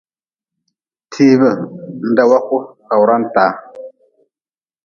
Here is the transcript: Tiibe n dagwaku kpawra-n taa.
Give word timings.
Tiibe 1.11 1.49
n 1.57 2.09
dagwaku 2.17 2.57
kpawra-n 2.85 3.23
taa. 3.35 3.53